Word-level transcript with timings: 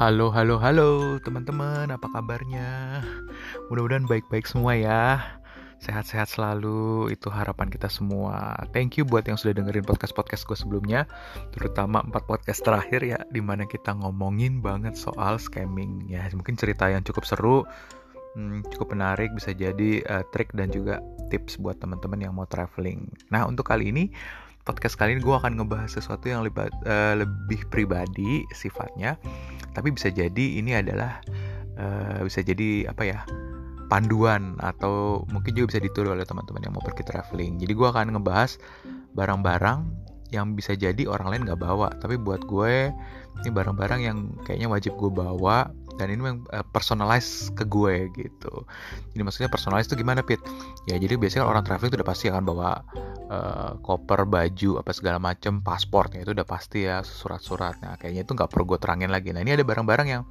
Halo, 0.00 0.32
halo, 0.32 0.56
halo 0.56 1.20
teman-teman, 1.20 1.92
apa 1.92 2.08
kabarnya? 2.08 3.04
Mudah-mudahan 3.68 4.08
baik-baik 4.08 4.48
semua 4.48 4.72
ya. 4.72 5.20
Sehat-sehat 5.76 6.32
selalu, 6.32 7.12
itu 7.12 7.28
harapan 7.28 7.68
kita 7.68 7.92
semua. 7.92 8.56
Thank 8.72 8.96
you 8.96 9.04
buat 9.04 9.28
yang 9.28 9.36
sudah 9.36 9.60
dengerin 9.60 9.84
podcast-podcast 9.84 10.48
gue 10.48 10.56
sebelumnya, 10.56 11.04
terutama 11.52 12.00
empat 12.00 12.24
podcast 12.24 12.64
terakhir 12.64 13.04
ya, 13.04 13.20
di 13.28 13.44
mana 13.44 13.68
kita 13.68 13.92
ngomongin 13.92 14.64
banget 14.64 14.96
soal 14.96 15.36
scamming. 15.36 16.08
Ya, 16.08 16.24
mungkin 16.32 16.56
cerita 16.56 16.88
yang 16.88 17.04
cukup 17.04 17.28
seru, 17.28 17.68
hmm, 18.40 18.72
cukup 18.72 18.96
menarik, 18.96 19.28
bisa 19.36 19.52
jadi 19.52 20.00
uh, 20.08 20.24
trik 20.32 20.48
dan 20.56 20.72
juga 20.72 21.04
tips 21.28 21.60
buat 21.60 21.76
teman-teman 21.76 22.24
yang 22.24 22.32
mau 22.32 22.48
traveling. 22.48 23.04
Nah, 23.28 23.44
untuk 23.44 23.68
kali 23.68 23.92
ini 23.92 24.08
podcast 24.64 24.96
kali 24.96 25.16
ini 25.16 25.22
gue 25.24 25.32
akan 25.32 25.56
ngebahas 25.56 25.90
sesuatu 25.90 26.28
yang 26.28 26.44
lebih, 26.44 26.68
uh, 26.86 27.14
lebih 27.16 27.64
pribadi 27.72 28.44
sifatnya. 28.52 29.16
Tapi 29.72 29.94
bisa 29.94 30.10
jadi 30.10 30.60
ini 30.60 30.76
adalah 30.76 31.22
uh, 31.78 32.20
bisa 32.26 32.44
jadi 32.44 32.90
apa 32.90 33.02
ya 33.06 33.20
panduan 33.90 34.54
atau 34.62 35.26
mungkin 35.34 35.50
juga 35.56 35.74
bisa 35.74 35.80
ditiru 35.82 36.14
oleh 36.14 36.22
teman-teman 36.22 36.62
yang 36.62 36.74
mau 36.74 36.84
pergi 36.84 37.02
traveling. 37.02 37.58
Jadi 37.58 37.72
gue 37.74 37.88
akan 37.90 38.14
ngebahas 38.14 38.60
barang-barang 39.18 39.78
yang 40.30 40.54
bisa 40.54 40.78
jadi 40.78 41.10
orang 41.10 41.34
lain 41.34 41.42
nggak 41.50 41.60
bawa. 41.60 41.90
Tapi 41.98 42.14
buat 42.14 42.46
gue 42.46 42.94
ini 43.42 43.50
barang-barang 43.50 44.00
yang 44.00 44.18
kayaknya 44.46 44.70
wajib 44.70 44.94
gue 44.94 45.10
bawa 45.10 45.74
dan 46.00 46.08
ini 46.08 46.24
memang 46.24 46.48
uh, 46.48 46.64
personalize 46.64 47.52
ke 47.52 47.68
gue 47.68 48.08
gitu. 48.16 48.64
Jadi 49.12 49.20
maksudnya 49.20 49.52
personalize 49.52 49.84
itu 49.84 50.00
gimana 50.00 50.24
Pit? 50.24 50.40
Ya 50.88 50.96
jadi 50.96 51.20
biasanya 51.20 51.44
orang 51.44 51.60
traveling 51.60 51.92
itu 51.92 51.98
udah 52.00 52.08
pasti 52.08 52.32
akan 52.32 52.44
bawa 52.48 52.80
uh, 53.28 53.76
koper 53.84 54.24
baju 54.24 54.80
apa 54.80 54.90
segala 54.96 55.20
macem 55.20 55.60
paspornya 55.60 56.24
itu 56.24 56.32
udah 56.32 56.48
pasti 56.48 56.88
ya 56.88 57.04
surat-surat 57.04 57.76
nah 57.84 58.00
kayaknya 58.00 58.24
itu 58.24 58.32
nggak 58.32 58.48
perlu 58.48 58.64
gue 58.74 58.78
terangin 58.80 59.12
lagi. 59.12 59.36
Nah 59.36 59.44
ini 59.44 59.52
ada 59.52 59.64
barang-barang 59.68 60.08
yang 60.08 60.24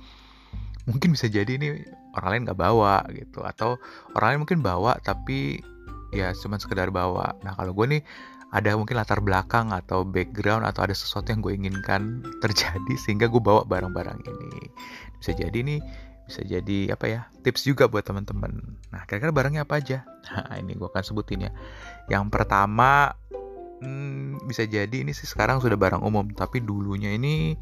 mungkin 0.89 1.13
bisa 1.13 1.29
jadi 1.29 1.61
ini 1.61 1.85
orang 2.17 2.29
lain 2.33 2.41
nggak 2.49 2.59
bawa 2.59 3.05
gitu 3.13 3.45
atau 3.45 3.77
orang 4.17 4.27
lain 4.33 4.39
mungkin 4.41 4.59
bawa 4.65 4.97
tapi 5.05 5.61
ya 6.09 6.33
cuma 6.33 6.57
sekedar 6.57 6.89
bawa. 6.89 7.37
Nah 7.45 7.53
kalau 7.53 7.77
gue 7.77 7.85
nih 7.99 8.01
ada 8.49 8.73
mungkin 8.73 8.97
latar 8.97 9.21
belakang 9.21 9.69
atau 9.69 10.01
background 10.01 10.65
atau 10.65 10.89
ada 10.89 10.95
sesuatu 10.97 11.29
yang 11.29 11.45
gue 11.45 11.53
inginkan 11.53 12.25
terjadi 12.43 12.93
sehingga 12.97 13.29
gue 13.29 13.41
bawa 13.41 13.61
barang-barang 13.65 14.25
ini. 14.25 14.73
Bisa 15.21 15.37
jadi 15.37 15.59
nih 15.61 15.81
bisa 16.29 16.45
jadi 16.45 16.93
apa 16.93 17.05
ya 17.09 17.21
tips 17.41 17.65
juga 17.65 17.89
buat 17.89 18.05
teman-teman. 18.05 18.77
Nah 18.93 19.01
kira-kira 19.09 19.33
barangnya 19.33 19.65
apa 19.65 19.81
aja? 19.81 20.05
Nah 20.29 20.61
ini 20.61 20.77
gue 20.77 20.85
akan 20.85 21.01
sebutin 21.01 21.49
ya. 21.49 21.51
Yang 22.09 22.29
pertama 22.29 23.13
hmm, 23.81 24.45
bisa 24.45 24.65
jadi 24.65 24.93
ini 24.93 25.13
sih 25.13 25.25
sekarang 25.25 25.61
sudah 25.61 25.77
barang 25.77 26.01
umum 26.05 26.29
tapi 26.33 26.61
dulunya 26.61 27.13
ini 27.13 27.57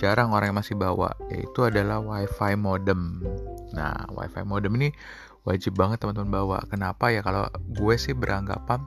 jarang 0.00 0.32
orang 0.32 0.52
yang 0.52 0.58
masih 0.60 0.76
bawa 0.76 1.12
yaitu 1.28 1.64
adalah 1.68 2.00
wifi 2.00 2.56
modem. 2.56 3.20
Nah 3.76 4.08
wifi 4.12 4.44
modem 4.44 4.76
ini 4.80 4.88
wajib 5.44 5.76
banget 5.76 6.00
teman-teman 6.00 6.32
bawa. 6.32 6.58
Kenapa 6.68 7.12
ya? 7.12 7.20
Kalau 7.20 7.48
gue 7.68 7.94
sih 8.00 8.16
beranggapan 8.16 8.84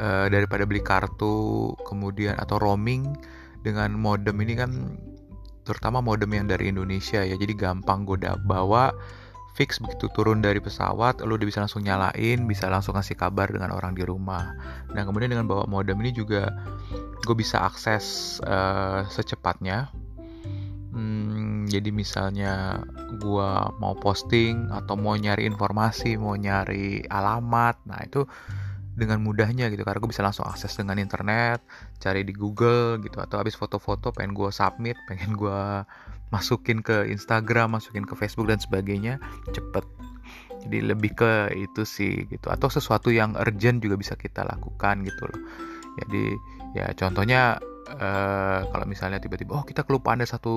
uh, 0.00 0.26
daripada 0.32 0.64
beli 0.64 0.80
kartu 0.80 1.76
kemudian 1.84 2.34
atau 2.40 2.56
roaming 2.56 3.12
dengan 3.60 3.92
modem 3.92 4.40
ini 4.40 4.56
kan 4.56 4.96
terutama 5.68 6.00
modem 6.00 6.32
yang 6.32 6.48
dari 6.48 6.72
Indonesia 6.72 7.20
ya 7.20 7.36
jadi 7.36 7.52
gampang 7.52 8.08
udah 8.08 8.40
bawa 8.48 8.90
fix 9.52 9.76
begitu 9.76 10.08
turun 10.16 10.40
dari 10.40 10.56
pesawat 10.56 11.20
lo 11.20 11.36
udah 11.36 11.46
bisa 11.46 11.60
langsung 11.60 11.84
nyalain 11.84 12.48
bisa 12.48 12.72
langsung 12.72 12.96
kasih 12.96 13.18
kabar 13.18 13.50
dengan 13.52 13.76
orang 13.76 13.92
di 13.92 14.06
rumah. 14.06 14.56
Nah 14.96 15.02
kemudian 15.04 15.28
dengan 15.28 15.44
bawa 15.44 15.68
modem 15.68 16.00
ini 16.00 16.16
juga 16.16 16.48
gue 17.20 17.36
bisa 17.36 17.60
akses 17.60 18.38
uh, 18.46 19.04
secepatnya. 19.10 19.92
Hmm, 20.90 21.68
jadi 21.70 21.94
misalnya 21.94 22.82
gue 23.20 23.50
mau 23.78 23.94
posting 23.94 24.74
atau 24.74 24.98
mau 24.98 25.14
nyari 25.14 25.46
informasi 25.46 26.18
mau 26.18 26.34
nyari 26.34 27.06
alamat 27.06 27.78
nah 27.86 28.02
itu 28.02 28.26
dengan 28.94 29.22
mudahnya 29.22 29.70
gitu 29.70 29.86
karena 29.86 29.98
gue 30.02 30.10
bisa 30.10 30.24
langsung 30.26 30.44
akses 30.46 30.74
dengan 30.74 30.98
internet 30.98 31.62
cari 32.02 32.26
di 32.26 32.34
Google 32.34 32.98
gitu 33.00 33.22
atau 33.22 33.38
habis 33.38 33.54
foto-foto 33.54 34.10
pengen 34.10 34.34
gue 34.34 34.50
submit 34.50 34.98
pengen 35.08 35.38
gue 35.38 35.60
masukin 36.30 36.82
ke 36.82 37.10
Instagram 37.10 37.78
masukin 37.78 38.06
ke 38.06 38.14
Facebook 38.14 38.50
dan 38.50 38.62
sebagainya 38.62 39.18
cepet. 39.50 39.82
Jadi 40.60 40.78
lebih 40.92 41.16
ke 41.16 41.50
itu 41.56 41.82
sih 41.82 42.28
gitu 42.28 42.52
atau 42.52 42.68
sesuatu 42.70 43.08
yang 43.10 43.34
urgent 43.34 43.80
juga 43.82 43.96
bisa 43.98 44.14
kita 44.14 44.46
lakukan 44.46 45.02
gitu 45.02 45.26
loh. 45.26 45.40
Jadi 45.98 46.24
ya 46.78 46.86
contohnya 46.94 47.58
uh, 47.98 48.60
kalau 48.70 48.86
misalnya 48.86 49.18
tiba-tiba 49.18 49.58
oh 49.58 49.64
kita 49.66 49.82
kelupaan 49.82 50.22
ada 50.22 50.30
satu 50.30 50.54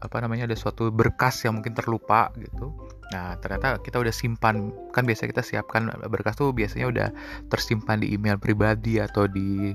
apa 0.00 0.16
namanya 0.20 0.48
ada 0.48 0.56
suatu 0.56 0.92
berkas 0.92 1.44
yang 1.44 1.60
mungkin 1.60 1.72
terlupa 1.72 2.32
gitu 2.36 2.72
Nah, 3.14 3.38
ternyata 3.38 3.78
kita 3.78 4.02
udah 4.02 4.10
simpan, 4.10 4.74
kan 4.90 5.06
biasa 5.06 5.30
kita 5.30 5.42
siapkan 5.44 5.90
berkas 6.10 6.34
tuh 6.34 6.50
biasanya 6.50 6.86
udah 6.90 7.08
tersimpan 7.46 8.02
di 8.02 8.10
email 8.14 8.34
pribadi 8.34 8.98
atau 8.98 9.30
di 9.30 9.74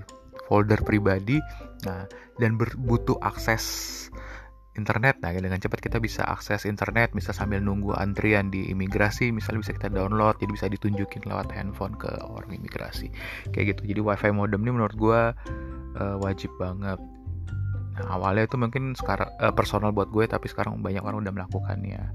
folder 0.51 0.83
pribadi. 0.83 1.39
Nah, 1.87 2.03
dan 2.37 2.59
butuh 2.59 3.15
akses 3.23 3.63
internet. 4.75 5.19
Nah, 5.23 5.31
dengan 5.35 5.59
cepat 5.59 5.79
kita 5.79 5.99
bisa 5.99 6.27
akses 6.27 6.67
internet, 6.67 7.11
bisa 7.15 7.31
sambil 7.31 7.59
nunggu 7.63 7.95
antrian 7.95 8.51
di 8.51 8.71
imigrasi, 8.71 9.31
misalnya 9.31 9.63
bisa 9.67 9.73
kita 9.75 9.89
download, 9.91 10.39
jadi 10.39 10.51
bisa 10.51 10.67
ditunjukin 10.71 11.27
lewat 11.27 11.51
handphone 11.55 11.95
ke 11.95 12.11
orang 12.23 12.51
imigrasi. 12.51 13.11
Kayak 13.55 13.75
gitu. 13.75 13.95
Jadi 13.95 13.99
WiFi 14.03 14.31
modem 14.35 14.63
ini 14.63 14.71
menurut 14.75 14.95
gue 14.95 15.21
uh, 15.99 16.17
wajib 16.19 16.51
banget. 16.59 16.99
Nah, 17.91 18.07
awalnya 18.11 18.47
itu 18.47 18.55
mungkin 18.55 18.95
sekarang 18.95 19.27
uh, 19.39 19.51
personal 19.51 19.91
buat 19.91 20.07
gue, 20.11 20.23
tapi 20.27 20.47
sekarang 20.47 20.79
banyak 20.79 21.03
orang 21.03 21.23
udah 21.23 21.33
melakukannya 21.35 22.11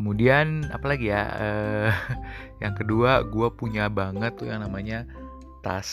kemudian 0.00 0.64
apalagi 0.72 1.12
ya 1.12 1.28
uh, 1.28 1.92
yang 2.64 2.72
kedua 2.72 3.20
gue 3.28 3.52
punya 3.52 3.92
banget 3.92 4.32
tuh 4.40 4.48
yang 4.48 4.64
namanya 4.64 5.04
tas. 5.60 5.92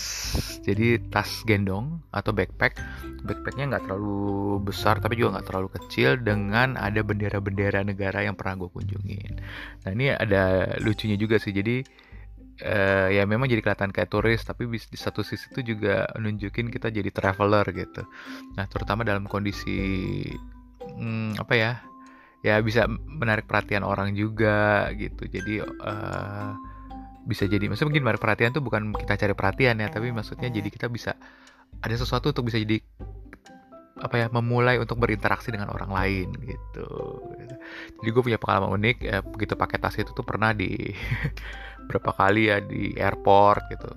Jadi 0.63 1.11
tas 1.11 1.43
gendong 1.43 1.99
atau 2.15 2.31
backpack. 2.31 2.79
Backpacknya 3.27 3.75
nggak 3.75 3.83
terlalu 3.83 4.63
besar 4.63 5.03
tapi 5.03 5.19
juga 5.19 5.37
nggak 5.37 5.47
terlalu 5.51 5.69
kecil 5.75 6.15
dengan 6.23 6.79
ada 6.79 7.03
bendera-bendera 7.03 7.83
negara 7.83 8.23
yang 8.23 8.39
pernah 8.39 8.63
gue 8.63 8.69
kunjungin. 8.71 9.43
Nah 9.83 9.91
ini 9.91 10.15
ada 10.15 10.71
lucunya 10.79 11.19
juga 11.19 11.35
sih. 11.35 11.51
Jadi 11.51 11.83
uh, 12.63 13.11
ya 13.11 13.27
memang 13.27 13.51
jadi 13.51 13.59
kelihatan 13.59 13.91
kayak 13.91 14.07
turis 14.07 14.41
tapi 14.47 14.71
di 14.71 14.97
satu 14.97 15.21
sisi 15.21 15.51
itu 15.51 15.75
juga 15.75 16.07
nunjukin 16.15 16.71
kita 16.71 16.87
jadi 16.87 17.11
traveler 17.11 17.67
gitu. 17.75 18.07
Nah 18.55 18.65
terutama 18.71 19.03
dalam 19.03 19.27
kondisi 19.27 20.23
hmm, 20.95 21.43
apa 21.43 21.53
ya 21.59 21.71
ya 22.45 22.61
bisa 22.61 22.85
menarik 22.89 23.49
perhatian 23.49 23.81
orang 23.85 24.13
juga 24.13 24.89
gitu. 24.93 25.25
Jadi 25.25 25.61
uh, 25.63 26.51
bisa 27.27 27.43
jadi 27.43 27.67
maksudnya 27.67 27.91
mungkin 27.91 28.03
menarik 28.07 28.23
perhatian 28.23 28.55
tuh 28.55 28.63
bukan 28.63 28.95
kita 28.95 29.19
cari 29.19 29.33
perhatian 29.35 29.83
ya 29.83 29.91
tapi 29.91 30.15
maksudnya 30.15 30.47
jadi 30.47 30.69
kita 30.71 30.87
bisa 30.87 31.19
ada 31.83 31.95
sesuatu 31.99 32.31
untuk 32.31 32.47
bisa 32.47 32.57
jadi 32.57 32.79
apa 33.97 34.15
ya 34.15 34.27
memulai 34.29 34.77
untuk 34.77 35.01
berinteraksi 35.01 35.49
dengan 35.49 35.73
orang 35.73 35.89
lain 35.89 36.27
gitu. 36.45 36.89
Jadi 38.01 38.09
gue 38.13 38.23
punya 38.23 38.39
pengalaman 38.39 38.77
unik 38.77 38.97
ya, 39.01 39.25
begitu 39.25 39.57
pakai 39.57 39.77
tas 39.81 39.97
itu 39.97 40.13
tuh 40.13 40.21
pernah 40.21 40.53
di 40.53 40.93
berapa 41.89 42.13
kali 42.13 42.53
ya 42.53 42.61
di 42.61 42.93
airport 42.93 43.73
gitu 43.73 43.89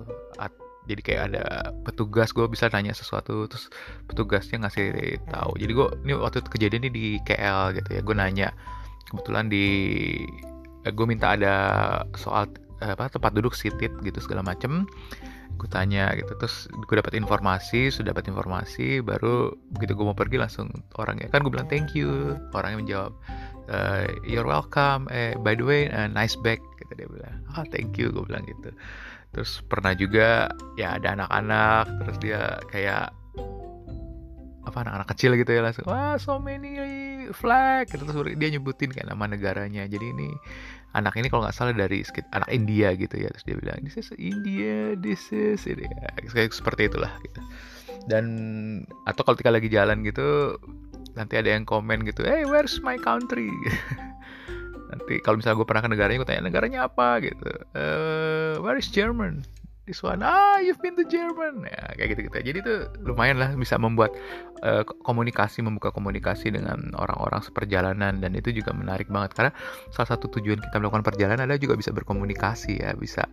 jadi 0.89 1.01
kayak 1.01 1.21
ada 1.33 1.43
petugas 1.85 2.33
gue 2.33 2.45
bisa 2.49 2.65
nanya 2.73 2.97
sesuatu 2.97 3.45
terus 3.45 3.69
petugasnya 4.09 4.65
ngasih 4.65 5.17
tahu. 5.29 5.53
Jadi 5.61 5.71
gue 5.77 5.87
ini 6.07 6.13
waktu 6.17 6.41
kejadian 6.41 6.87
ini 6.87 6.89
di 6.89 7.05
KL 7.21 7.77
gitu 7.77 7.89
ya. 7.93 8.01
Gue 8.01 8.15
nanya 8.17 8.49
kebetulan 9.13 9.45
di 9.51 9.65
eh, 10.87 10.91
gue 10.93 11.05
minta 11.05 11.37
ada 11.37 11.55
soal 12.17 12.49
eh, 12.81 12.97
apa 12.97 13.13
tempat 13.13 13.31
duduk 13.37 13.53
sitit 13.53 13.93
gitu 14.01 14.19
segala 14.19 14.41
macem. 14.41 14.89
Gue 15.61 15.69
tanya 15.69 16.17
gitu 16.17 16.33
terus 16.41 16.65
gue 16.73 16.95
dapat 16.97 17.13
informasi 17.13 17.93
sudah 17.93 18.17
dapat 18.17 18.33
informasi 18.33 19.05
baru 19.05 19.53
begitu 19.77 19.93
gue 19.93 20.05
mau 20.09 20.17
pergi 20.17 20.41
langsung 20.41 20.73
orangnya. 20.97 21.29
Kan 21.29 21.45
gue 21.45 21.53
bilang 21.53 21.69
thank 21.69 21.93
you. 21.93 22.41
Orangnya 22.57 22.81
menjawab 22.81 23.13
uh, 23.69 24.09
you're 24.25 24.49
welcome. 24.49 25.05
Eh 25.13 25.37
by 25.45 25.53
the 25.53 25.61
way 25.61 25.93
uh, 25.93 26.09
nice 26.09 26.33
bag 26.41 26.57
gitu 26.81 27.05
dia 27.05 27.05
bilang. 27.05 27.37
Ah 27.53 27.61
oh, 27.61 27.65
thank 27.69 28.01
you 28.01 28.09
gue 28.09 28.25
bilang 28.25 28.41
gitu 28.49 28.73
terus 29.31 29.63
pernah 29.65 29.95
juga 29.95 30.51
ya 30.75 30.99
ada 30.99 31.15
anak-anak 31.15 31.85
terus 32.03 32.17
dia 32.19 32.59
kayak 32.67 33.15
apa 34.61 34.77
anak-anak 34.85 35.07
kecil 35.17 35.33
gitu 35.39 35.51
ya 35.57 35.61
langsung 35.65 35.89
wah 35.89 36.15
so 36.21 36.37
many 36.37 36.77
flag 37.33 37.89
gitu. 37.89 38.05
terus 38.05 38.37
dia 38.37 38.49
nyebutin 38.53 38.93
kayak 38.93 39.09
nama 39.09 39.25
negaranya. 39.25 39.87
Jadi 39.89 40.05
ini 40.13 40.29
anak 40.93 41.17
ini 41.17 41.31
kalau 41.31 41.47
nggak 41.47 41.55
salah 41.55 41.73
dari 41.73 42.03
anak 42.35 42.49
India 42.51 42.93
gitu 42.93 43.15
ya. 43.17 43.29
Terus 43.33 43.45
dia 43.47 43.57
bilang 43.57 43.79
this 43.81 43.97
is 43.97 44.09
India 44.19 44.93
this 44.99 45.31
is 45.33 45.63
ini 45.65 45.87
ya, 45.87 46.09
kayak 46.29 46.53
seperti 46.53 46.91
itulah 46.93 47.11
gitu. 47.25 47.41
Dan 48.05 48.25
atau 49.09 49.21
kalau 49.25 49.37
kita 49.37 49.49
lagi 49.49 49.69
jalan 49.71 50.05
gitu 50.05 50.57
nanti 51.15 51.35
ada 51.35 51.51
yang 51.51 51.67
komen 51.67 52.07
gitu 52.07 52.23
hey 52.23 52.47
where's 52.47 52.79
my 52.79 52.95
country 52.95 53.51
nanti 54.91 55.23
kalau 55.23 55.39
misalnya 55.39 55.57
gue 55.63 55.67
pernah 55.67 55.83
ke 55.83 55.89
negaranya 55.89 56.17
gue 56.19 56.29
tanya 56.29 56.43
negaranya 56.43 56.79
apa? 56.91 57.23
Gitu. 57.23 57.49
Uh, 57.73 58.59
where 58.59 58.75
is 58.75 58.91
German? 58.91 59.47
This 59.89 60.05
one. 60.05 60.21
Ah 60.21 60.61
you've 60.61 60.77
been 60.83 60.93
to 60.99 61.07
German. 61.07 61.65
Ya 61.65 61.95
kayak 61.97 62.15
gitu 62.15 62.21
gitu 62.29 62.37
jadi 62.43 62.59
tuh 62.61 62.77
lumayan 63.01 63.39
lah 63.41 63.55
bisa 63.57 63.79
membuat 63.79 64.13
uh, 64.61 64.83
komunikasi 64.83 65.63
membuka 65.65 65.89
komunikasi 65.89 66.53
dengan 66.53 66.91
orang-orang 66.99 67.41
seperjalanan. 67.41 68.19
Dan 68.19 68.37
itu 68.37 68.51
juga 68.51 68.75
menarik 68.75 69.09
banget 69.09 69.33
karena 69.33 69.51
salah 69.89 70.13
satu 70.13 70.29
tujuan 70.37 70.61
kita 70.61 70.77
melakukan 70.77 71.07
perjalanan 71.07 71.49
adalah 71.49 71.57
juga 71.57 71.79
bisa 71.79 71.89
berkomunikasi 71.95 72.83
ya 72.83 72.93
bisa 72.93 73.25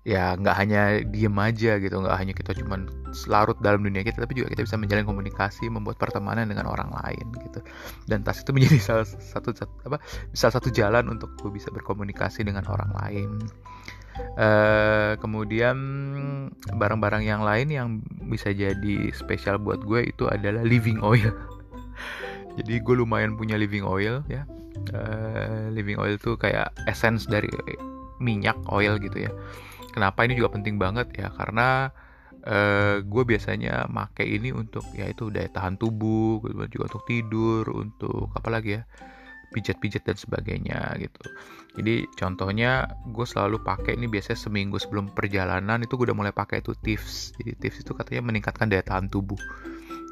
ya 0.00 0.32
nggak 0.32 0.56
hanya 0.56 1.04
diem 1.04 1.36
aja 1.36 1.76
gitu 1.76 2.00
nggak 2.00 2.16
hanya 2.16 2.32
kita 2.32 2.56
cuman 2.56 2.88
larut 3.28 3.60
dalam 3.60 3.84
dunia 3.84 4.00
kita 4.00 4.24
tapi 4.24 4.32
juga 4.32 4.48
kita 4.48 4.64
bisa 4.64 4.80
menjalin 4.80 5.04
komunikasi 5.04 5.68
membuat 5.68 6.00
pertemanan 6.00 6.48
dengan 6.48 6.72
orang 6.72 6.88
lain 6.88 7.26
gitu. 7.36 7.60
Dan 8.08 8.24
tas 8.24 8.40
itu 8.40 8.50
menjadi 8.56 8.80
salah 8.88 9.04
satu 9.04 9.52
apa 9.84 10.00
salah 10.32 10.54
satu 10.56 10.72
jalan 10.72 11.12
untuk 11.12 11.36
gue 11.36 11.52
bisa 11.52 11.68
berkomunikasi 11.68 12.48
dengan 12.48 12.64
orang 12.72 12.90
lain. 12.96 13.30
Uh, 14.36 15.16
kemudian 15.20 15.76
barang-barang 16.76 17.24
yang 17.24 17.40
lain 17.40 17.68
yang 17.72 17.88
bisa 18.28 18.52
jadi 18.52 19.08
spesial 19.16 19.56
buat 19.56 19.80
gue 19.84 20.12
itu 20.12 20.28
adalah 20.28 20.64
living 20.64 21.00
oil. 21.00 21.32
Jadi 22.58 22.82
gue 22.82 22.94
lumayan 22.98 23.38
punya 23.38 23.56
living 23.56 23.86
oil 23.86 24.20
ya. 24.28 24.44
Uh, 24.92 25.72
living 25.72 25.96
oil 25.96 26.20
tuh 26.20 26.36
kayak 26.36 26.68
essence 26.84 27.24
dari 27.24 27.48
minyak 28.20 28.58
oil 28.68 29.00
gitu 29.00 29.24
ya 29.24 29.32
Kenapa 29.90 30.24
ini 30.26 30.38
juga 30.38 30.54
penting 30.54 30.78
banget 30.78 31.10
ya? 31.14 31.28
Karena 31.34 31.90
uh, 32.46 33.02
gue 33.02 33.22
biasanya 33.26 33.90
make 33.90 34.24
ini 34.24 34.54
untuk 34.54 34.86
ya 34.94 35.10
itu 35.10 35.28
daya 35.28 35.50
tahan 35.50 35.76
tubuh, 35.76 36.40
juga 36.70 36.84
untuk 36.90 37.04
tidur, 37.06 37.66
untuk 37.70 38.30
apa 38.34 38.48
lagi 38.48 38.80
ya? 38.80 38.84
pijat-pijat 39.50 40.06
dan 40.06 40.14
sebagainya 40.14 40.94
gitu. 41.02 41.22
Jadi 41.78 42.06
contohnya 42.18 42.86
gue 43.10 43.26
selalu 43.26 43.62
pakai 43.62 43.98
ini 43.98 44.06
biasanya 44.06 44.38
seminggu 44.38 44.78
sebelum 44.78 45.10
perjalanan 45.10 45.82
itu 45.82 45.98
gue 45.98 46.06
udah 46.10 46.18
mulai 46.18 46.34
pakai 46.34 46.62
itu 46.62 46.74
tips. 46.78 47.34
Jadi 47.38 47.58
tips 47.58 47.82
itu 47.82 47.92
katanya 47.94 48.30
meningkatkan 48.30 48.70
daya 48.70 48.82
tahan 48.86 49.10
tubuh 49.10 49.38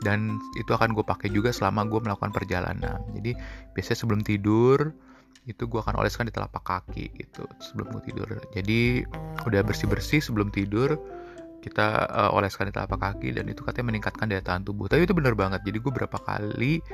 dan 0.03 0.39
itu 0.55 0.71
akan 0.71 0.95
gue 0.95 1.03
pakai 1.03 1.31
juga 1.31 1.51
selama 1.51 1.87
gue 1.87 1.99
melakukan 2.03 2.31
perjalanan. 2.31 2.99
Jadi 3.15 3.35
biasanya 3.75 3.99
sebelum 3.99 4.21
tidur 4.23 4.95
itu 5.49 5.65
gue 5.65 5.81
akan 5.81 5.97
oleskan 5.97 6.29
di 6.29 6.33
telapak 6.33 6.61
kaki 6.61 7.09
gitu 7.17 7.49
sebelum 7.57 7.97
gue 7.97 8.03
tidur. 8.13 8.29
Jadi 8.53 9.01
udah 9.49 9.61
bersih 9.65 9.89
bersih 9.89 10.21
sebelum 10.21 10.53
tidur 10.53 11.01
kita 11.65 12.07
uh, 12.09 12.31
oleskan 12.37 12.69
di 12.71 12.73
telapak 12.77 13.01
kaki 13.01 13.35
dan 13.35 13.49
itu 13.49 13.65
katanya 13.65 13.91
meningkatkan 13.97 14.29
daya 14.29 14.45
tahan 14.45 14.69
tubuh. 14.69 14.87
Tapi 14.87 15.09
itu 15.09 15.17
bener 15.17 15.33
banget. 15.33 15.65
Jadi 15.65 15.79
gue 15.81 15.93
berapa 15.93 16.19
kali 16.21 16.85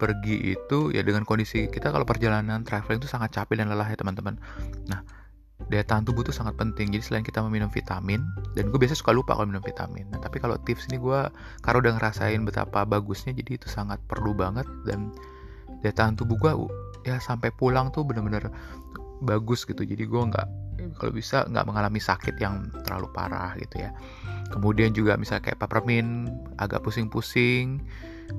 pergi 0.00 0.56
itu 0.56 0.90
ya 0.96 1.04
dengan 1.04 1.28
kondisi 1.28 1.68
kita 1.68 1.92
kalau 1.92 2.08
perjalanan 2.08 2.64
traveling 2.64 2.98
itu 3.04 3.08
sangat 3.08 3.36
capek 3.36 3.60
dan 3.60 3.68
lelah 3.68 3.86
ya 3.86 3.94
teman-teman. 3.94 4.40
Nah 4.90 5.06
daya 5.68 5.84
tahan 5.84 6.02
tubuh 6.02 6.26
itu 6.26 6.32
sangat 6.34 6.58
penting. 6.58 6.90
Jadi 6.90 7.04
selain 7.04 7.22
kita 7.22 7.44
meminum 7.46 7.70
vitamin 7.70 8.26
dan 8.58 8.74
gue 8.74 8.78
biasa 8.80 8.98
suka 8.98 9.14
lupa 9.14 9.38
kalau 9.38 9.46
minum 9.46 9.62
vitamin. 9.62 10.08
Nah 10.10 10.18
tapi 10.18 10.42
kalau 10.42 10.58
tips 10.66 10.90
ini 10.90 10.98
gue 10.98 11.20
karena 11.62 11.78
udah 11.78 11.92
ngerasain 12.00 12.40
betapa 12.42 12.82
bagusnya 12.82 13.36
jadi 13.36 13.60
itu 13.60 13.70
sangat 13.70 14.02
perlu 14.10 14.34
banget. 14.34 14.66
Dan 14.82 15.14
daya 15.84 15.94
tahan 15.94 16.18
tubuh 16.18 16.34
gue 16.40 16.52
ya 17.06 17.16
sampai 17.22 17.52
pulang 17.54 17.88
tuh 17.94 18.04
bener-bener 18.04 18.50
bagus 19.20 19.68
gitu. 19.68 19.84
Jadi 19.84 20.04
gue 20.08 20.22
nggak 20.32 20.46
kalau 20.96 21.12
bisa 21.12 21.44
nggak 21.48 21.66
mengalami 21.68 22.00
sakit 22.00 22.40
yang 22.40 22.72
terlalu 22.84 23.08
parah 23.12 23.52
gitu 23.60 23.84
ya. 23.84 23.90
Kemudian 24.50 24.90
juga 24.96 25.14
misalnya 25.20 25.52
kayak 25.52 25.60
peppermint 25.62 26.32
agak 26.58 26.82
pusing-pusing 26.82 27.84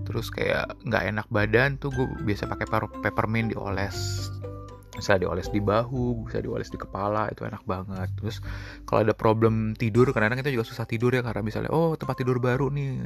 terus 0.07 0.31
kayak 0.31 0.71
nggak 0.87 1.03
enak 1.11 1.27
badan 1.27 1.75
tuh 1.75 1.91
gue 1.91 2.07
biasa 2.23 2.47
pakai 2.47 2.67
peppermint 3.03 3.51
dioles 3.51 4.31
misalnya 5.01 5.25
dioles 5.25 5.49
di 5.49 5.57
bahu 5.57 6.29
bisa 6.29 6.37
dioles 6.37 6.69
di 6.69 6.77
kepala 6.77 7.25
itu 7.33 7.41
enak 7.41 7.65
banget. 7.65 8.13
Terus 8.21 8.37
kalau 8.85 9.01
ada 9.01 9.17
problem 9.17 9.73
tidur 9.73 10.13
kadang-kadang 10.13 10.45
kita 10.45 10.53
juga 10.53 10.65
susah 10.69 10.85
tidur 10.85 11.09
ya 11.17 11.25
karena 11.25 11.41
misalnya 11.41 11.73
oh 11.73 11.97
tempat 11.97 12.21
tidur 12.21 12.37
baru 12.37 12.69
nih 12.69 13.01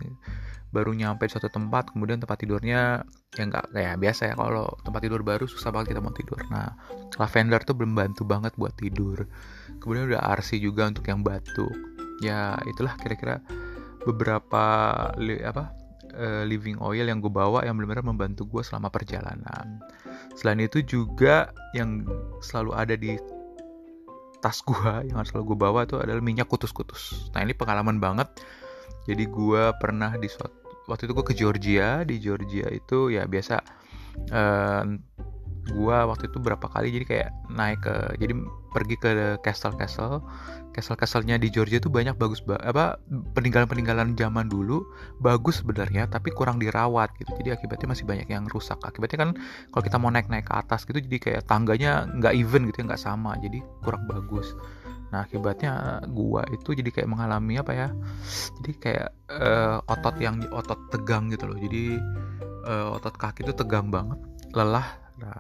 baru 0.76 0.92
nyampe 0.92 1.24
di 1.24 1.32
suatu 1.32 1.48
tempat 1.48 1.96
kemudian 1.96 2.20
tempat 2.20 2.36
tidurnya 2.36 3.08
ya 3.32 3.44
nggak 3.48 3.72
kayak 3.72 3.96
biasa 3.96 4.22
ya 4.28 4.36
kalau 4.36 4.68
tempat 4.84 5.00
tidur 5.08 5.24
baru 5.24 5.48
susah 5.48 5.72
banget 5.72 5.96
kita 5.96 6.04
mau 6.04 6.12
tidur. 6.12 6.44
Nah 6.52 6.76
lavender 7.16 7.64
tuh 7.64 7.80
membantu 7.80 8.28
banget 8.28 8.52
buat 8.60 8.76
tidur. 8.76 9.24
Kemudian 9.80 10.12
udah 10.12 10.22
RC 10.36 10.60
juga 10.60 10.92
untuk 10.92 11.08
yang 11.08 11.24
batuk. 11.24 11.72
Ya 12.20 12.60
itulah 12.68 13.00
kira-kira 13.00 13.40
beberapa 14.04 14.64
apa 15.48 15.64
uh, 16.16 16.44
living 16.44 16.80
oil 16.80 17.08
yang 17.08 17.20
gue 17.20 17.32
bawa 17.32 17.64
yang 17.66 17.76
benar-benar 17.76 18.06
membantu 18.06 18.48
gue 18.48 18.62
selama 18.62 18.94
perjalanan 18.94 19.82
selain 20.36 20.62
itu 20.62 20.84
juga 20.84 21.56
yang 21.72 22.04
selalu 22.44 22.72
ada 22.76 22.96
di 23.00 23.16
tas 24.44 24.62
gue 24.62 25.10
yang 25.10 25.26
selalu 25.26 25.56
gue 25.56 25.58
bawa 25.58 25.80
itu 25.90 25.98
adalah 25.98 26.22
minyak 26.22 26.46
kutus-kutus. 26.46 27.32
Nah 27.34 27.42
ini 27.42 27.58
pengalaman 27.58 27.98
banget. 27.98 28.30
Jadi 29.10 29.26
gue 29.26 29.64
pernah 29.82 30.14
di 30.20 30.30
suatu 30.30 30.86
waktu 30.86 31.10
itu 31.10 31.14
gue 31.18 31.26
ke 31.26 31.34
Georgia. 31.34 32.06
Di 32.06 32.22
Georgia 32.22 32.70
itu 32.70 33.10
ya 33.10 33.26
biasa 33.26 33.56
uh, 34.30 34.86
gue 35.66 35.98
waktu 35.98 36.30
itu 36.30 36.38
berapa 36.38 36.66
kali 36.70 36.94
jadi 36.94 37.06
kayak 37.06 37.30
naik 37.50 37.82
ke 37.82 37.96
jadi 38.22 38.34
pergi 38.76 38.96
ke 39.00 39.10
castle 39.42 39.74
castle 39.80 40.22
castle 40.76 41.00
castlenya 41.00 41.40
di 41.40 41.48
Georgia 41.50 41.80
itu 41.80 41.88
banyak 41.88 42.20
bagus 42.20 42.44
ba 42.44 42.60
apa 42.62 43.00
peninggalan 43.34 43.66
peninggalan 43.66 44.14
zaman 44.20 44.52
dulu 44.52 44.84
bagus 45.24 45.64
sebenarnya 45.64 46.06
tapi 46.12 46.30
kurang 46.36 46.60
dirawat 46.60 47.16
gitu 47.18 47.32
jadi 47.40 47.56
akibatnya 47.56 47.96
masih 47.96 48.06
banyak 48.06 48.28
yang 48.30 48.46
rusak 48.52 48.78
akibatnya 48.84 49.18
kan 49.26 49.30
kalau 49.72 49.84
kita 49.84 49.98
mau 49.98 50.12
naik 50.12 50.28
naik 50.28 50.46
ke 50.46 50.54
atas 50.54 50.84
gitu 50.86 51.02
jadi 51.02 51.18
kayak 51.18 51.42
tangganya 51.48 52.06
nggak 52.20 52.34
even 52.36 52.68
gitu 52.70 52.84
ya 52.84 52.94
nggak 52.94 53.02
sama 53.02 53.34
jadi 53.42 53.64
kurang 53.82 54.06
bagus 54.06 54.54
Nah 55.14 55.24
akibatnya 55.24 56.04
gua 56.12 56.44
itu 56.50 56.76
jadi 56.76 56.90
kayak 56.92 57.10
mengalami 57.10 57.56
apa 57.62 57.72
ya? 57.72 57.88
Jadi 58.60 58.72
kayak 58.76 59.10
uh, 59.32 59.80
otot 59.88 60.16
yang 60.20 60.42
otot 60.50 60.92
tegang 60.92 61.30
gitu 61.30 61.48
loh. 61.48 61.56
Jadi 61.56 61.96
uh, 62.68 62.98
otot 62.98 63.16
kaki 63.16 63.46
itu 63.46 63.54
tegang 63.56 63.88
banget, 63.94 64.18
lelah. 64.52 65.05
Nah 65.22 65.40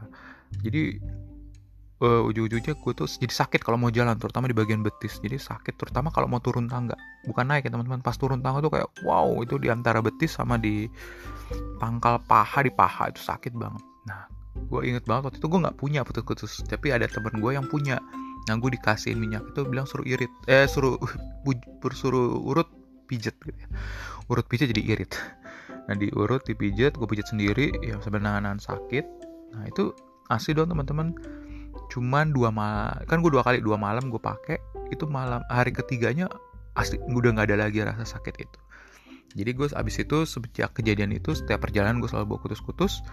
jadi 0.63 0.99
uh, 2.03 2.27
ujung-ujungnya 2.27 2.75
gue 2.75 2.93
tuh 2.95 3.07
jadi 3.07 3.33
sakit 3.33 3.61
kalau 3.63 3.79
mau 3.79 3.91
jalan, 3.91 4.15
terutama 4.19 4.47
di 4.47 4.55
bagian 4.55 4.83
betis. 4.83 5.19
Jadi 5.19 5.39
sakit 5.39 5.75
terutama 5.75 6.11
kalau 6.11 6.27
mau 6.31 6.39
turun 6.39 6.67
tangga. 6.67 6.95
Bukan 7.27 7.45
naik 7.47 7.67
ya 7.67 7.71
teman-teman. 7.73 8.03
Pas 8.03 8.15
turun 8.15 8.39
tangga 8.39 8.63
tuh 8.63 8.71
kayak 8.71 8.89
wow 9.03 9.31
itu 9.43 9.59
di 9.59 9.71
antara 9.71 9.99
betis 9.99 10.35
sama 10.35 10.55
di 10.55 10.87
pangkal 11.77 12.19
paha 12.25 12.65
di 12.65 12.71
paha 12.73 13.11
itu 13.11 13.21
sakit 13.21 13.53
banget. 13.53 13.83
Nah 14.07 14.35
gue 14.55 14.81
inget 14.87 15.03
banget 15.03 15.29
waktu 15.29 15.37
itu 15.43 15.47
gue 15.51 15.59
nggak 15.67 15.77
punya 15.77 16.01
putus-putus 16.07 16.63
tapi 16.65 16.95
ada 16.95 17.05
temen 17.11 17.43
gue 17.43 17.51
yang 17.51 17.67
punya 17.67 17.99
nah 18.45 18.55
gue 18.55 18.71
dikasihin 18.77 19.19
minyak 19.19 19.43
itu 19.51 19.67
bilang 19.67 19.83
suruh 19.83 20.05
irit 20.07 20.31
eh 20.47 20.65
suruh 20.69 20.95
suruh 22.01 22.39
urut 22.39 22.69
pijet 23.05 23.35
gitu 23.43 23.57
ya 23.57 23.67
urut 24.31 24.45
pijet 24.47 24.71
jadi 24.71 24.83
irit 24.95 25.11
nah 25.85 25.93
diurut 25.93 26.41
dipijet 26.47 26.97
gue 26.97 27.07
pijet 27.09 27.29
sendiri 27.29 27.69
ya 27.83 27.99
sambil 28.01 28.23
nahan 28.23 28.57
sakit 28.57 29.05
nah 29.55 29.65
itu 29.65 29.95
asli 30.29 30.51
dong 30.53 30.69
teman-teman. 30.71 31.15
Cuman 31.91 32.33
dua 32.33 32.49
malam 32.49 32.97
kan 33.05 33.21
gue 33.21 33.31
dua 33.31 33.43
kali 33.45 33.61
dua 33.61 33.77
malam 33.79 34.09
gue 34.09 34.19
pakai 34.19 34.57
itu 34.89 35.05
malam 35.05 35.41
hari 35.49 35.73
ketiganya 35.73 36.29
asli 36.75 36.99
gue 36.99 37.19
udah 37.19 37.39
nggak 37.39 37.47
ada 37.51 37.57
lagi 37.67 37.81
rasa 37.81 38.17
sakit 38.17 38.35
itu. 38.41 38.59
Jadi 39.35 39.51
gue 39.51 39.67
abis 39.67 39.95
itu 39.99 40.17
sejak 40.23 40.71
kejadian 40.71 41.11
itu 41.11 41.35
setiap 41.35 41.67
perjalanan 41.67 41.99
gue 41.99 42.07
selalu 42.07 42.35
bawa 42.35 42.39
kutus-kutus. 42.47 43.03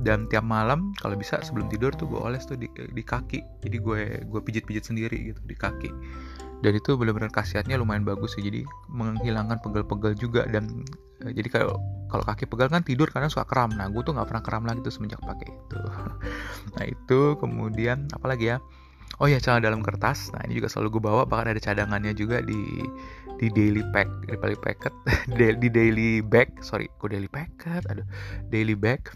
Dan 0.00 0.28
tiap 0.28 0.44
malam 0.44 0.92
kalau 1.00 1.16
bisa 1.16 1.40
sebelum 1.40 1.68
tidur 1.72 1.92
tuh 1.92 2.08
gue 2.08 2.20
oles 2.20 2.44
tuh 2.44 2.56
di, 2.56 2.68
di 2.72 3.02
kaki. 3.04 3.40
Jadi 3.64 3.76
gue 3.80 4.00
gue 4.24 4.40
pijit 4.40 4.64
pijit 4.64 4.84
sendiri 4.88 5.32
gitu 5.32 5.40
di 5.44 5.56
kaki. 5.56 5.88
Dan 6.60 6.76
itu 6.76 6.96
benar-benar 6.96 7.32
khasiatnya 7.32 7.80
lumayan 7.80 8.04
bagus 8.04 8.36
sih. 8.36 8.44
Jadi 8.44 8.64
menghilangkan 8.92 9.60
pegel-pegel 9.64 10.12
juga 10.16 10.44
dan 10.48 10.84
e, 11.24 11.32
jadi 11.32 11.48
kalau 11.48 11.76
kalau 12.10 12.26
kaki 12.26 12.50
pegal 12.50 12.66
kan 12.66 12.82
tidur 12.82 13.06
karena 13.08 13.30
suka 13.30 13.46
kram. 13.46 13.70
Nah 13.70 13.86
gue 13.86 14.02
tuh 14.02 14.12
nggak 14.12 14.26
pernah 14.26 14.42
kram 14.42 14.66
lagi 14.66 14.82
tuh 14.82 14.90
semenjak 14.90 15.22
pakai 15.22 15.48
itu. 15.54 15.78
Nah 16.76 16.84
itu 16.86 17.20
kemudian 17.38 18.10
apalagi 18.10 18.54
ya? 18.54 18.58
Oh 19.22 19.26
ya 19.30 19.38
celana 19.38 19.62
dalam 19.62 19.80
kertas. 19.80 20.34
Nah 20.34 20.42
ini 20.46 20.58
juga 20.58 20.68
selalu 20.70 20.98
gue 20.98 21.02
bawa 21.06 21.22
bahkan 21.24 21.54
ada 21.54 21.62
cadangannya 21.62 22.12
juga 22.14 22.42
di 22.42 22.82
di 23.40 23.46
daily 23.48 23.80
pack 23.94 24.08
di 24.26 24.36
daily 24.36 24.58
packet. 24.58 24.94
Di 25.62 25.68
daily 25.70 26.20
bag. 26.20 26.50
Sorry 26.60 26.90
gue 26.90 27.08
daily 27.08 27.30
packet? 27.30 27.86
Aduh 27.86 28.06
daily 28.50 28.74
bag. 28.74 29.06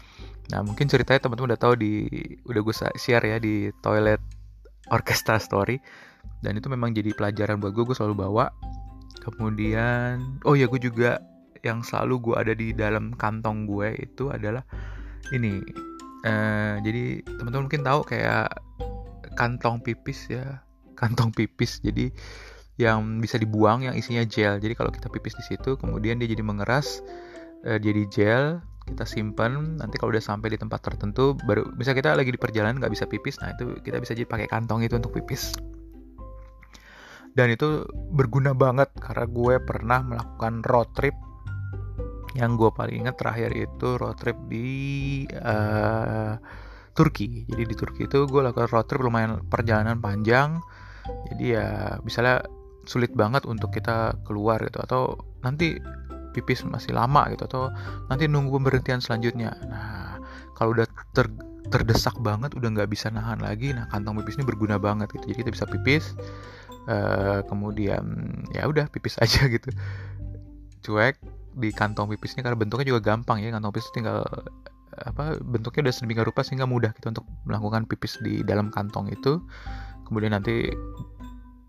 Nah 0.55 0.63
mungkin 0.63 0.87
ceritanya 0.87 1.19
teman-teman 1.25 1.53
udah 1.53 1.59
tahu 1.59 1.73
di 1.75 2.07
udah 2.47 2.61
gue 2.63 2.75
share 2.95 3.25
ya 3.25 3.37
di 3.37 3.69
toilet 3.83 4.23
orkestra 4.89 5.37
story. 5.37 5.77
Dan 6.39 6.57
itu 6.61 6.69
memang 6.69 6.93
jadi 6.93 7.11
pelajaran 7.11 7.59
buat 7.59 7.75
gue 7.75 7.83
gue 7.83 7.97
selalu 7.97 8.29
bawa. 8.29 8.49
Kemudian 9.25 10.41
oh 10.45 10.53
ya 10.53 10.69
gue 10.69 10.77
juga 10.77 11.17
yang 11.65 11.81
selalu 11.81 12.31
gue 12.31 12.35
ada 12.37 12.53
di 12.53 12.69
dalam 12.77 13.17
kantong 13.17 13.65
gue 13.65 13.97
itu 13.97 14.29
adalah 14.29 14.61
ini. 15.33 15.59
Uh, 16.25 16.81
jadi 16.81 17.21
teman-teman 17.25 17.65
mungkin 17.69 17.85
tahu 17.85 18.01
kayak 18.05 18.49
kantong 19.37 19.81
pipis 19.81 20.29
ya 20.29 20.61
kantong 20.93 21.33
pipis. 21.33 21.81
Jadi 21.81 22.13
yang 22.77 23.19
bisa 23.19 23.41
dibuang 23.41 23.89
yang 23.89 23.97
isinya 23.97 24.21
gel. 24.29 24.61
Jadi 24.61 24.73
kalau 24.77 24.93
kita 24.93 25.09
pipis 25.09 25.33
di 25.41 25.43
situ 25.49 25.73
kemudian 25.81 26.21
dia 26.21 26.29
jadi 26.29 26.45
mengeras 26.45 27.01
uh, 27.65 27.81
jadi 27.81 28.05
gel 28.13 28.45
kita 28.85 29.01
simpan 29.09 29.81
nanti 29.81 29.97
kalau 29.97 30.13
udah 30.13 30.21
sampai 30.21 30.53
di 30.53 30.61
tempat 30.61 30.77
tertentu 30.85 31.33
baru 31.49 31.65
bisa 31.73 31.97
kita 31.97 32.13
lagi 32.13 32.29
di 32.29 32.37
perjalanan 32.37 32.77
nggak 32.77 32.93
bisa 32.93 33.09
pipis. 33.09 33.41
Nah 33.41 33.57
itu 33.57 33.81
kita 33.81 33.97
bisa 33.97 34.13
jadi 34.13 34.29
pakai 34.29 34.45
kantong 34.45 34.85
itu 34.85 34.93
untuk 34.93 35.17
pipis. 35.17 35.57
Dan 37.35 37.51
itu 37.51 37.83
berguna 38.15 38.55
banget 38.55 38.95
karena 38.95 39.27
gue 39.27 39.55
pernah 39.59 39.99
melakukan 39.99 40.63
road 40.63 40.87
trip 40.95 41.24
yang 42.35 42.59
gue 42.59 42.67
paling 42.69 43.07
ingat 43.07 43.15
terakhir 43.15 43.55
itu 43.55 43.95
road 43.95 44.19
trip 44.19 44.35
di 44.51 45.23
uh, 45.39 46.35
Turki. 46.91 47.47
Jadi 47.47 47.63
di 47.63 47.75
Turki 47.75 48.07
itu 48.07 48.27
gue 48.27 48.41
lakukan 48.43 48.67
road 48.71 48.85
trip 48.91 49.01
lumayan 49.03 49.39
perjalanan 49.47 50.03
panjang. 50.03 50.59
Jadi 51.31 51.55
ya 51.55 51.97
misalnya 52.03 52.43
sulit 52.85 53.15
banget 53.15 53.47
untuk 53.47 53.71
kita 53.71 54.19
keluar 54.27 54.59
gitu 54.61 54.83
atau 54.83 55.15
nanti 55.41 55.79
pipis 56.35 56.67
masih 56.67 56.91
lama 56.91 57.31
gitu 57.31 57.47
atau 57.47 57.71
nanti 58.11 58.27
nunggu 58.27 58.59
pemberhentian 58.59 58.99
selanjutnya. 58.99 59.55
Nah 59.71 60.19
kalau 60.59 60.75
udah 60.75 60.87
ter 61.15 61.31
terdesak 61.65 62.13
banget 62.21 62.53
udah 62.53 62.69
nggak 62.77 62.93
bisa 62.93 63.09
nahan 63.09 63.41
lagi 63.41 63.73
nah 63.73 63.89
kantong 63.89 64.21
pipis 64.21 64.37
ini 64.37 64.45
berguna 64.45 64.75
banget 64.75 65.07
gitu. 65.15 65.31
Jadi 65.31 65.37
kita 65.47 65.51
bisa 65.55 65.65
pipis 65.65 66.15
uh, 66.91 67.41
kemudian 67.47 68.03
ya 68.51 68.67
udah 68.67 68.91
pipis 68.91 69.15
aja 69.23 69.47
gitu. 69.47 69.71
Cuek 70.83 71.34
di 71.55 71.71
kantong 71.71 72.11
pipis 72.11 72.35
ini 72.35 72.43
karena 72.43 72.59
bentuknya 72.59 72.95
juga 72.95 73.01
gampang 73.15 73.41
ya. 73.41 73.49
Kantong 73.55 73.73
pipis 73.73 73.89
tinggal 73.95 74.23
apa 74.95 75.35
bentuknya 75.43 75.89
udah 75.89 75.93
sedemikian 75.95 76.27
rupa 76.27 76.41
sehingga 76.43 76.67
mudah 76.67 76.95
kita 76.95 77.11
untuk 77.11 77.27
melakukan 77.43 77.87
pipis 77.87 78.19
di 78.19 78.43
dalam 78.43 78.71
kantong 78.71 79.11
itu. 79.11 79.39
Kemudian 80.05 80.35
nanti 80.35 80.69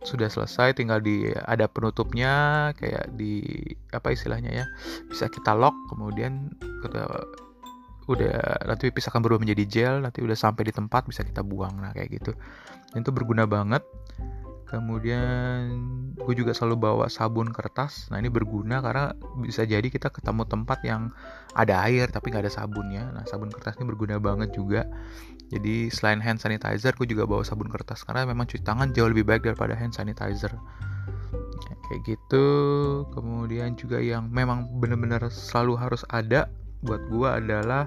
sudah 0.06 0.30
selesai 0.30 0.78
tinggal 0.78 1.02
di 1.02 1.26
ada 1.34 1.66
penutupnya 1.66 2.70
kayak 2.78 3.10
di 3.18 3.42
apa 3.90 4.14
istilahnya 4.14 4.54
ya 4.54 4.66
bisa 5.10 5.26
kita 5.26 5.50
lock 5.50 5.74
kemudian 5.90 6.46
kita 6.86 7.10
udah 8.06 8.38
nanti 8.70 8.86
pipis 8.94 9.10
akan 9.10 9.18
berubah 9.18 9.42
menjadi 9.42 9.64
gel 9.66 9.94
nanti 10.06 10.22
udah 10.22 10.38
sampai 10.38 10.70
di 10.70 10.72
tempat 10.72 11.10
bisa 11.10 11.26
kita 11.26 11.42
buang 11.42 11.82
nah 11.82 11.90
kayak 11.90 12.22
gitu. 12.22 12.38
Itu 12.94 13.10
berguna 13.10 13.50
banget 13.50 13.82
kemudian 14.66 15.70
gue 16.18 16.34
juga 16.34 16.50
selalu 16.50 16.76
bawa 16.90 17.06
sabun 17.06 17.54
kertas. 17.54 18.10
Nah 18.10 18.18
ini 18.18 18.26
berguna 18.26 18.82
karena 18.82 19.14
bisa 19.38 19.62
jadi 19.62 19.86
kita 19.86 20.10
ketemu 20.10 20.42
tempat 20.44 20.82
yang 20.82 21.14
ada 21.54 21.86
air 21.86 22.10
tapi 22.10 22.34
nggak 22.34 22.44
ada 22.44 22.52
sabunnya 22.52 23.08
nah 23.14 23.24
sabun 23.24 23.48
kertas 23.48 23.78
ini 23.78 23.86
berguna 23.86 24.18
banget 24.18 24.52
juga. 24.52 24.84
Jadi 25.46 25.94
selain 25.94 26.18
hand 26.18 26.42
sanitizer 26.42 26.90
gue 26.98 27.06
juga 27.06 27.22
bawa 27.24 27.46
sabun 27.46 27.70
kertas 27.70 28.02
karena 28.02 28.26
memang 28.26 28.50
cuci 28.50 28.66
tangan 28.66 28.90
jauh 28.90 29.06
lebih 29.06 29.22
baik 29.22 29.46
daripada 29.46 29.78
hand 29.78 29.94
sanitizer. 29.94 30.50
Ya, 31.70 31.74
kayak 31.86 32.00
gitu. 32.02 32.46
Kemudian 33.14 33.78
juga 33.78 34.02
yang 34.02 34.26
memang 34.34 34.66
benar-benar 34.82 35.30
selalu 35.30 35.78
harus 35.78 36.02
ada 36.10 36.50
buat 36.82 37.00
gue 37.06 37.28
adalah 37.30 37.86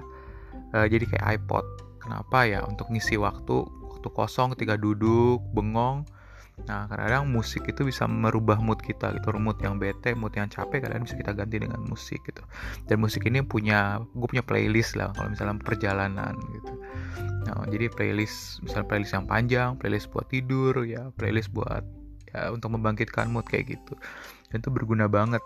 uh, 0.72 0.88
jadi 0.88 1.04
kayak 1.04 1.44
iPod. 1.44 1.64
Kenapa 2.00 2.48
ya? 2.48 2.64
Untuk 2.64 2.88
ngisi 2.88 3.20
waktu 3.20 3.68
waktu 4.00 4.08
kosong 4.16 4.56
ketika 4.56 4.80
duduk 4.80 5.44
bengong 5.52 6.08
Nah, 6.68 6.86
kadang-kadang 6.90 7.24
musik 7.30 7.64
itu 7.68 7.86
bisa 7.88 8.04
merubah 8.04 8.60
mood 8.60 8.80
kita 8.84 9.16
gitu, 9.16 9.32
mood 9.38 9.56
yang 9.64 9.80
bete, 9.80 10.12
mood 10.12 10.34
yang 10.36 10.50
capek, 10.50 10.84
kadang 10.84 11.06
bisa 11.06 11.16
kita 11.16 11.32
ganti 11.32 11.56
dengan 11.62 11.80
musik 11.86 12.20
gitu. 12.26 12.42
Dan 12.84 13.00
musik 13.00 13.24
ini 13.24 13.40
punya, 13.40 14.02
gue 14.12 14.28
punya 14.28 14.44
playlist 14.44 14.98
lah 14.98 15.14
kalau 15.16 15.32
misalnya 15.32 15.56
perjalanan 15.62 16.34
gitu. 16.52 16.72
Nah, 17.48 17.64
jadi 17.70 17.88
playlist, 17.88 18.60
misalnya 18.60 18.86
playlist 18.86 19.12
yang 19.16 19.26
panjang, 19.26 19.70
playlist 19.80 20.12
buat 20.12 20.28
tidur, 20.28 20.84
ya 20.84 21.08
playlist 21.16 21.50
buat 21.54 21.82
ya 22.30 22.54
untuk 22.54 22.74
membangkitkan 22.78 23.30
mood 23.30 23.46
kayak 23.48 23.78
gitu. 23.78 23.94
Dan 24.50 24.62
itu 24.62 24.70
berguna 24.70 25.06
banget 25.10 25.42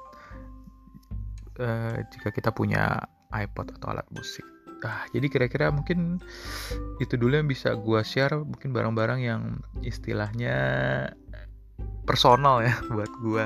uh, 1.61 1.97
jika 2.13 2.33
kita 2.33 2.51
punya 2.53 3.05
iPod 3.33 3.75
atau 3.79 3.93
alat 3.93 4.07
musik. 4.15 4.54
Nah, 4.85 5.09
jadi 5.17 5.27
kira-kira 5.33 5.73
mungkin 5.73 6.21
itu 7.01 7.17
dulu 7.17 7.41
yang 7.41 7.49
bisa 7.49 7.73
gue 7.73 8.01
share 8.05 8.37
mungkin 8.37 8.77
barang-barang 8.77 9.21
yang 9.25 9.43
istilahnya 9.81 10.57
personal 12.05 12.61
ya 12.61 12.77
buat 12.95 13.09
gue. 13.25 13.45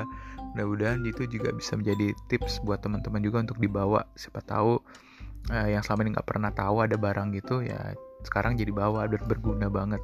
Mudah-mudahan 0.53 0.99
itu 1.07 1.23
juga 1.31 1.55
bisa 1.55 1.79
menjadi 1.79 2.11
tips 2.27 2.59
buat 2.67 2.83
teman-teman 2.83 3.23
juga 3.23 3.39
untuk 3.39 3.55
dibawa. 3.63 4.03
Siapa 4.19 4.43
tahu 4.43 4.83
uh, 5.47 5.67
yang 5.71 5.79
selama 5.79 6.03
ini 6.03 6.09
nggak 6.19 6.27
pernah 6.27 6.51
tahu 6.51 6.83
ada 6.83 6.99
barang 6.99 7.31
gitu 7.31 7.63
ya 7.63 7.95
sekarang 8.27 8.59
jadi 8.59 8.75
bawa 8.75 9.07
dan 9.07 9.23
berguna 9.23 9.71
banget. 9.71 10.03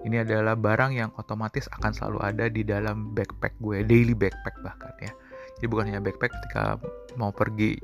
Ini 0.00 0.24
adalah 0.24 0.56
barang 0.56 0.96
yang 0.96 1.10
otomatis 1.20 1.68
akan 1.76 1.92
selalu 1.92 2.18
ada 2.24 2.46
di 2.48 2.64
dalam 2.64 3.12
backpack 3.12 3.58
gue, 3.60 3.84
daily 3.84 4.16
backpack 4.16 4.56
bahkan 4.64 4.94
ya. 5.02 5.12
Jadi 5.60 5.66
bukan 5.68 5.92
hanya 5.92 6.00
backpack 6.00 6.32
ketika 6.32 6.80
mau 7.20 7.28
pergi 7.28 7.76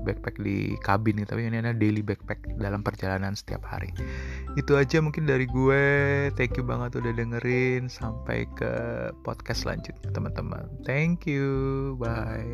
backpack 0.00 0.40
di 0.40 0.78
kabin 0.80 1.18
nih 1.20 1.26
tapi 1.26 1.50
ini 1.50 1.60
ada 1.60 1.74
daily 1.74 2.00
backpack 2.00 2.40
dalam 2.56 2.80
perjalanan 2.80 3.36
setiap 3.36 3.60
hari. 3.66 3.92
Itu 4.56 4.78
aja 4.80 5.04
mungkin 5.04 5.28
dari 5.28 5.44
gue. 5.44 5.84
Thank 6.38 6.56
you 6.56 6.64
banget 6.64 6.96
udah 6.96 7.12
dengerin. 7.12 7.90
Sampai 7.90 8.48
ke 8.56 8.72
podcast 9.26 9.68
selanjutnya 9.68 10.08
teman-teman. 10.14 10.70
Thank 10.88 11.28
you. 11.28 11.98
Bye 12.00 12.48